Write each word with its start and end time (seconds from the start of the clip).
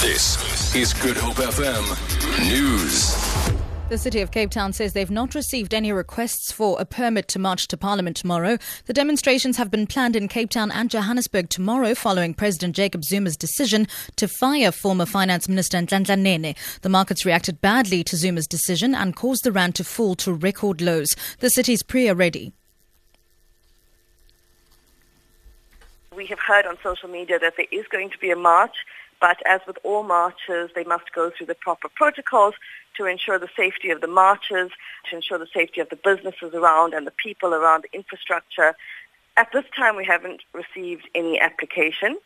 This 0.00 0.74
is 0.74 0.94
Good 0.94 1.18
Hope 1.18 1.36
FM 1.36 2.48
News. 2.48 3.14
The 3.90 3.98
City 3.98 4.22
of 4.22 4.30
Cape 4.30 4.50
Town 4.50 4.72
says 4.72 4.94
they've 4.94 5.10
not 5.10 5.34
received 5.34 5.74
any 5.74 5.92
requests 5.92 6.50
for 6.50 6.80
a 6.80 6.86
permit 6.86 7.28
to 7.28 7.38
march 7.38 7.68
to 7.68 7.76
Parliament 7.76 8.16
tomorrow. 8.16 8.56
The 8.86 8.94
demonstrations 8.94 9.58
have 9.58 9.70
been 9.70 9.86
planned 9.86 10.16
in 10.16 10.26
Cape 10.26 10.48
Town 10.48 10.70
and 10.70 10.88
Johannesburg 10.88 11.50
tomorrow 11.50 11.94
following 11.94 12.32
President 12.32 12.74
Jacob 12.74 13.04
Zuma's 13.04 13.36
decision 13.36 13.86
to 14.16 14.26
fire 14.26 14.72
former 14.72 15.04
Finance 15.04 15.50
Minister 15.50 15.76
Nhlanhla 15.76 16.18
Nene. 16.18 16.54
The 16.80 16.88
markets 16.88 17.26
reacted 17.26 17.60
badly 17.60 18.02
to 18.04 18.16
Zuma's 18.16 18.46
decision 18.46 18.94
and 18.94 19.14
caused 19.14 19.44
the 19.44 19.52
rand 19.52 19.74
to 19.74 19.84
fall 19.84 20.14
to 20.14 20.32
record 20.32 20.80
lows. 20.80 21.14
The 21.40 21.50
city's 21.50 21.82
Priya 21.82 22.14
Reddy. 22.14 22.54
We 26.16 26.24
have 26.24 26.40
heard 26.40 26.64
on 26.64 26.78
social 26.82 27.10
media 27.10 27.38
that 27.38 27.54
there 27.58 27.66
is 27.70 27.86
going 27.88 28.08
to 28.10 28.18
be 28.18 28.30
a 28.30 28.36
march, 28.36 28.76
but 29.20 29.38
as 29.46 29.60
with 29.66 29.78
all 29.84 30.02
marches, 30.02 30.70
they 30.74 30.84
must 30.84 31.12
go 31.14 31.30
through 31.30 31.46
the 31.46 31.54
proper 31.54 31.88
protocols 31.94 32.54
to 32.96 33.06
ensure 33.06 33.38
the 33.38 33.48
safety 33.56 33.90
of 33.90 34.00
the 34.00 34.06
marchers, 34.06 34.70
to 35.08 35.16
ensure 35.16 35.38
the 35.38 35.46
safety 35.52 35.80
of 35.80 35.88
the 35.90 35.96
businesses 35.96 36.54
around 36.54 36.94
and 36.94 37.06
the 37.06 37.12
people 37.12 37.54
around 37.54 37.84
the 37.84 37.96
infrastructure. 37.96 38.74
At 39.36 39.52
this 39.52 39.64
time, 39.76 39.96
we 39.96 40.04
haven't 40.04 40.42
received 40.52 41.08
any 41.14 41.40
application. 41.40 42.18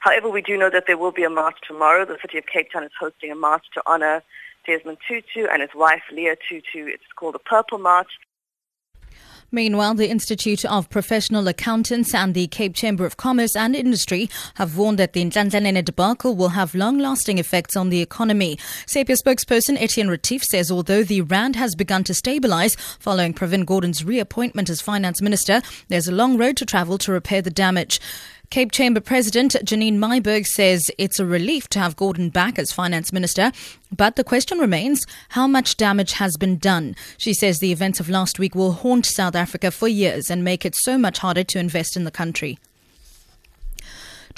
However, 0.00 0.28
we 0.30 0.42
do 0.42 0.56
know 0.56 0.70
that 0.70 0.84
there 0.86 0.96
will 0.96 1.12
be 1.12 1.24
a 1.24 1.30
march 1.30 1.58
tomorrow. 1.66 2.04
The 2.04 2.18
City 2.22 2.38
of 2.38 2.46
Cape 2.46 2.70
Town 2.72 2.84
is 2.84 2.92
hosting 2.98 3.30
a 3.32 3.34
march 3.34 3.64
to 3.74 3.82
honor 3.84 4.22
Desmond 4.66 4.98
Tutu 5.06 5.46
and 5.50 5.60
his 5.60 5.74
wife, 5.74 6.02
Leah 6.12 6.36
Tutu. 6.48 6.86
It's 6.86 7.02
called 7.16 7.34
the 7.34 7.40
Purple 7.40 7.78
March. 7.78 8.08
Meanwhile, 9.50 9.94
the 9.94 10.10
Institute 10.10 10.66
of 10.66 10.90
Professional 10.90 11.48
Accountants 11.48 12.14
and 12.14 12.34
the 12.34 12.48
Cape 12.48 12.74
Chamber 12.74 13.06
of 13.06 13.16
Commerce 13.16 13.56
and 13.56 13.74
Industry 13.74 14.28
have 14.56 14.76
warned 14.76 14.98
that 14.98 15.14
the 15.14 15.24
Nhlanhla 15.24 15.62
Nene 15.62 15.82
debacle 15.82 16.36
will 16.36 16.50
have 16.50 16.74
long-lasting 16.74 17.38
effects 17.38 17.74
on 17.74 17.88
the 17.88 18.02
economy. 18.02 18.58
SAIPA 18.84 19.16
spokesperson 19.22 19.80
Etienne 19.80 20.08
Retief 20.08 20.44
says 20.44 20.70
although 20.70 21.02
the 21.02 21.22
rand 21.22 21.56
has 21.56 21.74
begun 21.74 22.04
to 22.04 22.12
stabilize 22.12 22.76
following 22.98 23.32
Pravin 23.32 23.64
Gordhan's 23.64 24.04
reappointment 24.04 24.68
as 24.68 24.82
finance 24.82 25.22
minister, 25.22 25.62
there's 25.88 26.08
a 26.08 26.12
long 26.12 26.36
road 26.36 26.58
to 26.58 26.66
travel 26.66 26.98
to 26.98 27.12
repair 27.12 27.40
the 27.40 27.50
damage. 27.50 28.02
Cape 28.50 28.72
Chamber 28.72 29.00
President 29.00 29.52
Janine 29.62 29.98
Myburgh 29.98 30.46
says 30.46 30.90
it's 30.96 31.20
a 31.20 31.26
relief 31.26 31.68
to 31.68 31.78
have 31.78 31.96
Gordhan 31.96 32.32
back 32.32 32.58
as 32.58 32.72
finance 32.72 33.12
minister, 33.12 33.52
but 33.94 34.16
the 34.16 34.24
question 34.24 34.58
remains 34.58 35.04
how 35.28 35.46
much 35.46 35.76
damage 35.76 36.12
has 36.12 36.38
been 36.38 36.56
done. 36.56 36.96
She 37.18 37.34
says 37.34 37.58
the 37.58 37.72
events 37.72 38.00
of 38.00 38.08
last 38.08 38.38
week 38.38 38.54
will 38.54 38.72
haunt 38.72 39.04
South 39.04 39.34
Africa 39.34 39.70
for 39.70 39.86
years 39.86 40.30
and 40.30 40.42
make 40.42 40.64
it 40.64 40.74
so 40.74 40.96
much 40.96 41.18
harder 41.18 41.44
to 41.44 41.58
invest 41.58 41.94
in 41.94 42.04
the 42.04 42.10
country. 42.10 42.58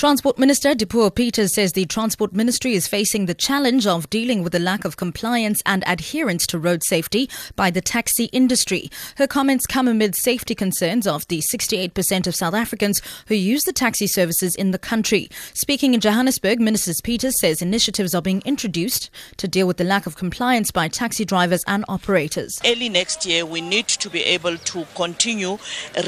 Transport 0.00 0.38
Minister 0.38 0.74
Dipuo 0.74 1.14
Peters 1.14 1.52
says 1.52 1.72
the 1.72 1.84
Transport 1.84 2.32
Ministry 2.32 2.72
is 2.72 2.88
facing 2.88 3.26
the 3.26 3.34
challenge 3.34 3.86
of 3.86 4.08
dealing 4.08 4.42
with 4.42 4.54
the 4.54 4.58
lack 4.58 4.86
of 4.86 4.96
compliance 4.96 5.60
and 5.66 5.84
adherence 5.86 6.46
to 6.46 6.58
road 6.58 6.82
safety 6.82 7.28
by 7.54 7.70
the 7.70 7.82
taxi 7.82 8.24
industry. 8.32 8.90
Her 9.18 9.26
comments 9.26 9.66
come 9.66 9.86
amid 9.86 10.14
safety 10.16 10.54
concerns 10.54 11.06
of 11.06 11.28
the 11.28 11.42
68% 11.52 12.26
of 12.26 12.34
South 12.34 12.54
Africans 12.54 13.02
who 13.26 13.34
use 13.34 13.60
the 13.64 13.74
taxi 13.74 14.06
services 14.06 14.54
in 14.54 14.70
the 14.70 14.78
country. 14.78 15.28
Speaking 15.52 15.92
in 15.92 16.00
Johannesburg, 16.00 16.60
Minister 16.62 16.94
Peters 17.04 17.38
says 17.38 17.60
initiatives 17.60 18.14
are 18.14 18.22
being 18.22 18.40
introduced 18.46 19.10
to 19.36 19.46
deal 19.46 19.66
with 19.66 19.76
the 19.76 19.84
lack 19.84 20.06
of 20.06 20.16
compliance 20.16 20.70
by 20.70 20.88
taxi 20.88 21.26
drivers 21.26 21.62
and 21.66 21.84
operators. 21.90 22.58
Early 22.64 22.88
next 22.88 23.26
year, 23.26 23.44
we 23.44 23.60
need 23.60 23.88
to 23.88 24.08
be 24.08 24.22
able 24.22 24.56
to 24.56 24.86
continue 24.94 25.58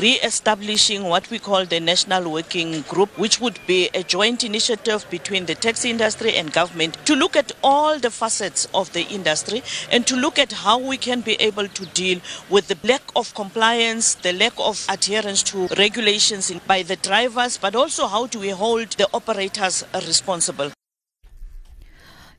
re-establishing 0.00 1.02
what 1.02 1.28
we 1.28 1.40
call 1.40 1.66
the 1.66 1.80
National 1.80 2.30
Working 2.30 2.82
Group, 2.82 3.18
which 3.18 3.40
would 3.40 3.58
a 3.94 4.02
joint 4.02 4.44
initiative 4.44 5.06
between 5.10 5.46
the 5.46 5.54
taxi 5.54 5.90
industry 5.90 6.36
and 6.36 6.52
government 6.52 6.96
to 7.06 7.14
look 7.14 7.36
at 7.36 7.52
all 7.62 7.98
the 7.98 8.10
facets 8.10 8.66
of 8.74 8.92
the 8.92 9.02
industry 9.08 9.62
and 9.90 10.06
to 10.06 10.16
look 10.16 10.38
at 10.38 10.52
how 10.52 10.78
we 10.78 10.96
can 10.96 11.20
be 11.20 11.34
able 11.40 11.68
to 11.68 11.86
deal 11.86 12.20
with 12.48 12.68
the 12.68 12.78
lack 12.86 13.02
of 13.16 13.34
compliance, 13.34 14.14
the 14.16 14.32
lack 14.32 14.52
of 14.58 14.84
adherence 14.88 15.42
to 15.42 15.66
regulations 15.78 16.52
by 16.66 16.82
the 16.82 16.96
drivers, 16.96 17.58
but 17.58 17.74
also 17.74 18.06
how 18.06 18.26
do 18.26 18.38
we 18.40 18.50
hold 18.50 18.90
the 18.92 19.08
operators 19.14 19.84
responsible. 19.94 20.70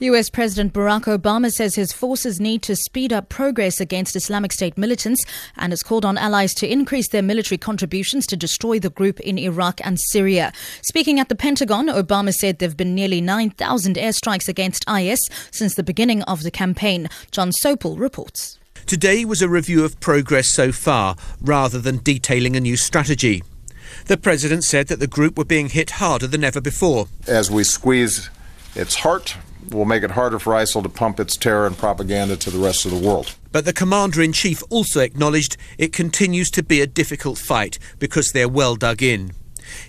US 0.00 0.30
President 0.30 0.72
Barack 0.72 1.18
Obama 1.18 1.50
says 1.50 1.74
his 1.74 1.92
forces 1.92 2.38
need 2.38 2.62
to 2.62 2.76
speed 2.76 3.12
up 3.12 3.28
progress 3.28 3.80
against 3.80 4.14
Islamic 4.14 4.52
State 4.52 4.78
militants 4.78 5.24
and 5.56 5.72
has 5.72 5.82
called 5.82 6.04
on 6.04 6.16
allies 6.16 6.54
to 6.54 6.70
increase 6.70 7.08
their 7.08 7.20
military 7.20 7.58
contributions 7.58 8.24
to 8.28 8.36
destroy 8.36 8.78
the 8.78 8.90
group 8.90 9.18
in 9.18 9.38
Iraq 9.38 9.80
and 9.82 9.98
Syria. 9.98 10.52
Speaking 10.82 11.18
at 11.18 11.28
the 11.28 11.34
Pentagon, 11.34 11.88
Obama 11.88 12.32
said 12.32 12.60
there 12.60 12.68
have 12.68 12.76
been 12.76 12.94
nearly 12.94 13.20
9,000 13.20 13.96
airstrikes 13.96 14.46
against 14.46 14.88
IS 14.88 15.18
since 15.50 15.74
the 15.74 15.82
beginning 15.82 16.22
of 16.22 16.44
the 16.44 16.52
campaign. 16.52 17.08
Jon 17.32 17.50
Sopel 17.50 17.98
reports. 17.98 18.60
Today 18.86 19.24
was 19.24 19.42
a 19.42 19.48
review 19.48 19.84
of 19.84 19.98
progress 19.98 20.48
so 20.48 20.70
far 20.70 21.16
rather 21.40 21.80
than 21.80 21.98
detailing 21.98 22.54
a 22.54 22.60
new 22.60 22.76
strategy. 22.76 23.42
The 24.06 24.16
president 24.16 24.62
said 24.62 24.86
that 24.86 25.00
the 25.00 25.08
group 25.08 25.36
were 25.36 25.44
being 25.44 25.70
hit 25.70 25.90
harder 25.90 26.28
than 26.28 26.44
ever 26.44 26.60
before. 26.60 27.08
As 27.26 27.50
we 27.50 27.64
squeeze 27.64 28.30
its 28.76 28.94
heart, 28.94 29.36
will 29.72 29.84
make 29.84 30.02
it 30.02 30.12
harder 30.12 30.38
for 30.38 30.52
ISIL 30.52 30.82
to 30.82 30.88
pump 30.88 31.20
its 31.20 31.36
terror 31.36 31.66
and 31.66 31.76
propaganda 31.76 32.36
to 32.36 32.50
the 32.50 32.58
rest 32.58 32.84
of 32.84 32.92
the 32.92 33.06
world. 33.06 33.34
But 33.52 33.64
the 33.64 33.72
commander 33.72 34.22
in 34.22 34.32
chief 34.32 34.62
also 34.70 35.00
acknowledged 35.00 35.56
it 35.78 35.92
continues 35.92 36.50
to 36.52 36.62
be 36.62 36.80
a 36.80 36.86
difficult 36.86 37.38
fight 37.38 37.78
because 37.98 38.32
they're 38.32 38.48
well 38.48 38.76
dug 38.76 39.02
in. 39.02 39.32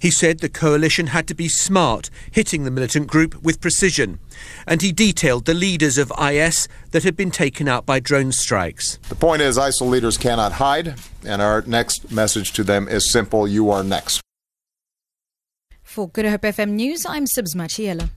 He 0.00 0.10
said 0.10 0.40
the 0.40 0.48
coalition 0.48 1.08
had 1.08 1.26
to 1.28 1.34
be 1.34 1.48
smart, 1.48 2.10
hitting 2.30 2.64
the 2.64 2.70
militant 2.70 3.06
group 3.06 3.42
with 3.42 3.60
precision. 3.60 4.18
And 4.66 4.82
he 4.82 4.92
detailed 4.92 5.44
the 5.44 5.54
leaders 5.54 5.98
of 5.98 6.12
IS 6.20 6.68
that 6.90 7.04
had 7.04 7.16
been 7.16 7.30
taken 7.30 7.68
out 7.68 7.86
by 7.86 8.00
drone 8.00 8.32
strikes. 8.32 8.96
The 9.08 9.14
point 9.14 9.42
is, 9.42 9.58
ISIL 9.58 9.88
leaders 9.88 10.18
cannot 10.18 10.52
hide, 10.52 10.94
and 11.24 11.40
our 11.42 11.62
next 11.62 12.10
message 12.10 12.52
to 12.52 12.64
them 12.64 12.88
is 12.88 13.10
simple 13.10 13.46
you 13.46 13.70
are 13.70 13.84
next. 13.84 14.20
For 15.82 16.08
Good 16.08 16.26
Hope 16.26 16.42
FM 16.42 16.70
News, 16.70 17.06
I'm 17.06 17.24
Sibs 17.24 17.56
Machiela. 17.56 18.10